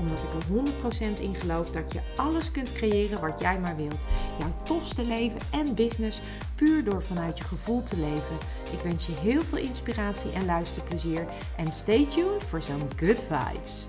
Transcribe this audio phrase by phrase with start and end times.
[0.00, 4.04] Omdat ik er 100% in geloof dat je alles kunt creëren wat jij maar wilt.
[4.38, 6.22] Jouw tofste leven en business
[6.54, 8.36] puur door vanuit je gevoel te leven.
[8.72, 11.26] Ik wens je heel veel inspiratie en luisterplezier.
[11.56, 13.86] En stay tuned voor zo'n good vibes.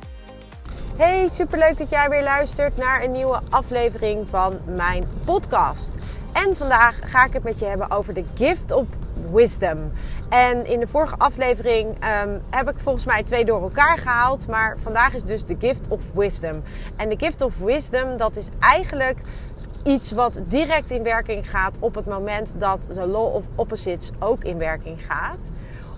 [0.96, 5.92] Hey, superleuk dat jij weer luistert naar een nieuwe aflevering van mijn podcast.
[6.34, 8.86] En vandaag ga ik het met je hebben over de gift of
[9.32, 9.92] wisdom.
[10.30, 14.48] En in de vorige aflevering um, heb ik volgens mij twee door elkaar gehaald.
[14.48, 16.64] Maar vandaag is dus de gift of wisdom.
[16.96, 19.18] En de gift of wisdom, dat is eigenlijk
[19.84, 24.44] iets wat direct in werking gaat op het moment dat de law of opposites ook
[24.44, 25.52] in werking gaat.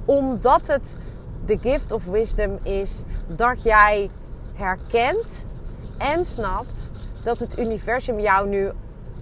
[0.05, 0.97] Omdat het
[1.45, 4.09] de gift of wisdom is dat jij
[4.55, 5.47] herkent
[5.97, 6.91] en snapt
[7.23, 8.71] dat het universum jou nu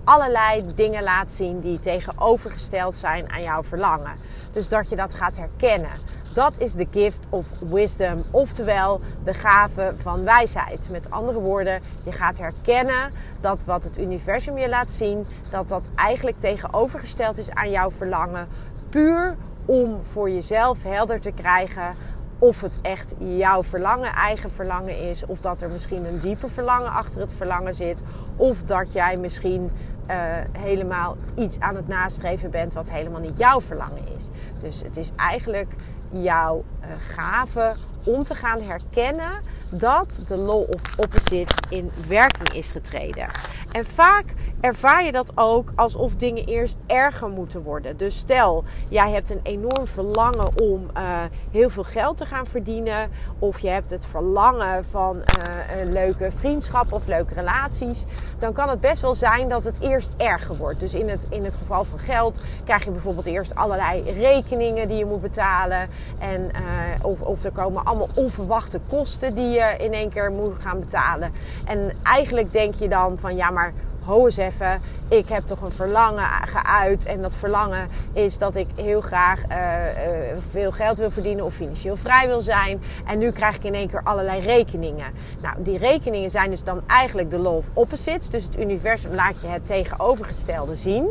[0.03, 4.15] allerlei dingen laat zien die tegenovergesteld zijn aan jouw verlangen.
[4.51, 5.91] Dus dat je dat gaat herkennen.
[6.33, 10.89] Dat is de gift of wisdom, oftewel de gave van wijsheid.
[10.89, 15.89] Met andere woorden, je gaat herkennen dat wat het universum je laat zien, dat dat
[15.95, 18.47] eigenlijk tegenovergesteld is aan jouw verlangen,
[18.89, 21.95] puur om voor jezelf helder te krijgen
[22.41, 26.91] of het echt jouw verlangen, eigen verlangen is, of dat er misschien een dieper verlangen
[26.91, 28.01] achter het verlangen zit,
[28.35, 29.71] of dat jij misschien
[30.09, 30.15] uh,
[30.59, 34.29] helemaal iets aan het nastreven bent wat helemaal niet jouw verlangen is.
[34.59, 35.73] Dus het is eigenlijk
[36.09, 39.31] jouw uh, gave om te gaan herkennen
[39.69, 43.27] dat de law of opposite in werking is getreden.
[43.71, 44.25] En vaak
[44.61, 47.97] ervaar je dat ook alsof dingen eerst erger moeten worden.
[47.97, 51.03] Dus stel, jij hebt een enorm verlangen om uh,
[51.51, 53.09] heel veel geld te gaan verdienen.
[53.39, 58.05] Of je hebt het verlangen van uh, een leuke vriendschap of leuke relaties.
[58.39, 60.79] Dan kan het best wel zijn dat het eerst erger wordt.
[60.79, 64.97] Dus in het, in het geval van geld krijg je bijvoorbeeld eerst allerlei rekeningen die
[64.97, 65.89] je moet betalen.
[66.19, 70.61] En, uh, of, of er komen allemaal onverwachte kosten die je in één keer moet
[70.61, 71.31] gaan betalen.
[71.65, 75.71] En eigenlijk denk je dan van ja, maar ho eens even, ik heb toch een
[75.71, 77.05] verlangen geuit.
[77.05, 81.53] En dat verlangen is dat ik heel graag uh, uh, veel geld wil verdienen of
[81.53, 82.81] financieel vrij wil zijn.
[83.05, 85.05] En nu krijg ik in één keer allerlei rekeningen.
[85.41, 88.29] Nou, die rekeningen zijn dus dan eigenlijk de law of opposites.
[88.29, 91.07] Dus het universum laat je het tegenovergestelde zien.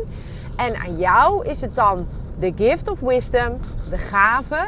[0.55, 2.07] En aan jou is het dan
[2.39, 3.59] de gift of wisdom,
[3.89, 4.65] de gave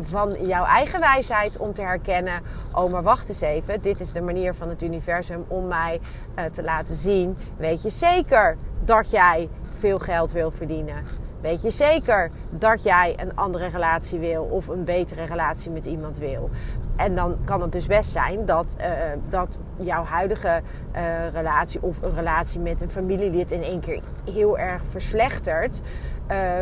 [0.00, 2.40] van jouw eigen wijsheid om te herkennen:
[2.72, 6.00] oh, maar wacht eens even, dit is de manier van het universum om mij
[6.38, 7.36] uh, te laten zien.
[7.56, 9.48] Weet je zeker dat jij
[9.78, 11.20] veel geld wil verdienen?
[11.40, 16.18] Weet je zeker dat jij een andere relatie wil of een betere relatie met iemand
[16.18, 16.50] wil?
[16.96, 18.86] En dan kan het dus best zijn dat, uh,
[19.28, 20.62] dat jouw huidige
[20.96, 24.02] uh, relatie of een relatie met een familielid in één keer
[24.32, 25.80] heel erg verslechtert.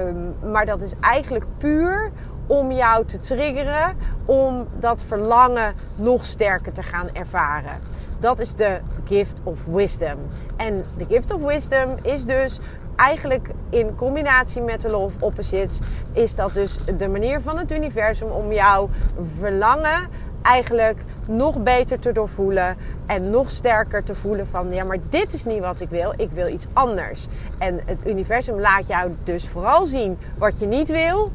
[0.07, 2.11] Um, maar dat is eigenlijk puur
[2.51, 7.79] om jou te triggeren om dat verlangen nog sterker te gaan ervaren.
[8.19, 10.19] Dat is de gift of wisdom.
[10.57, 12.61] En de gift of wisdom is dus
[12.97, 15.79] eigenlijk in combinatie met de law of opposites
[16.13, 18.91] is dat dus de manier van het universum om jouw
[19.39, 20.09] verlangen
[20.43, 25.45] eigenlijk nog beter te doorvoelen en nog sterker te voelen van ja, maar dit is
[25.45, 27.27] niet wat ik wil, ik wil iets anders.
[27.59, 31.31] En het universum laat jou dus vooral zien wat je niet wil,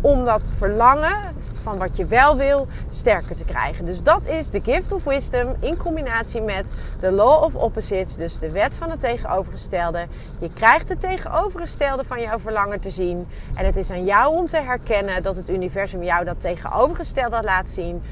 [0.00, 1.16] om dat verlangen
[1.62, 3.84] van wat je wel wil sterker te krijgen.
[3.84, 8.38] Dus dat is de gift of wisdom in combinatie met de law of opposites, dus
[8.38, 10.06] de wet van het tegenovergestelde.
[10.38, 14.48] Je krijgt het tegenovergestelde van jouw verlangen te zien en het is aan jou om
[14.48, 18.02] te herkennen dat het universum jou dat tegenovergestelde laat zien,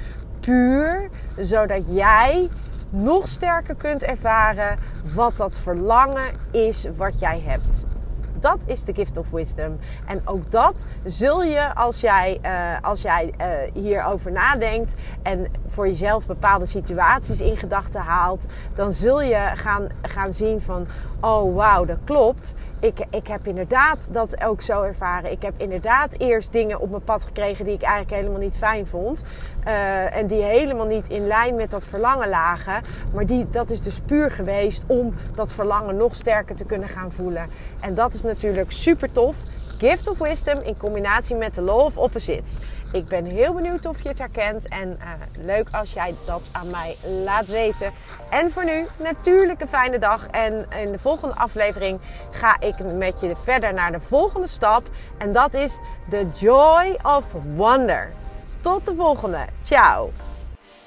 [0.40, 2.48] puur zodat jij
[2.90, 4.78] nog sterker kunt ervaren
[5.14, 7.86] wat dat verlangen is wat jij hebt
[8.46, 9.78] dat is de gift of wisdom.
[10.06, 12.50] En ook dat zul je als jij, uh,
[12.82, 13.46] als jij uh,
[13.82, 20.32] hierover nadenkt en voor jezelf bepaalde situaties in gedachten haalt, dan zul je gaan, gaan
[20.32, 20.86] zien van,
[21.20, 22.54] oh wauw, dat klopt.
[22.80, 25.30] Ik, ik heb inderdaad dat ook zo ervaren.
[25.30, 28.86] Ik heb inderdaad eerst dingen op mijn pad gekregen die ik eigenlijk helemaal niet fijn
[28.86, 29.24] vond.
[29.66, 32.82] Uh, en die helemaal niet in lijn met dat verlangen lagen.
[33.12, 37.12] Maar die, dat is dus puur geweest om dat verlangen nog sterker te kunnen gaan
[37.12, 37.46] voelen.
[37.80, 38.35] En dat is natuurlijk
[38.68, 39.36] super tof.
[39.78, 42.58] Gift of Wisdom in combinatie met de Law of Opposites.
[42.92, 46.70] Ik ben heel benieuwd of je het herkent en uh, leuk als jij dat aan
[46.70, 47.92] mij laat weten.
[48.30, 52.00] En voor nu natuurlijk een fijne dag en in de volgende aflevering
[52.30, 54.88] ga ik met je verder naar de volgende stap
[55.18, 55.78] en dat is
[56.08, 57.24] the joy of
[57.56, 58.12] wonder.
[58.60, 59.44] Tot de volgende.
[59.62, 60.10] Ciao.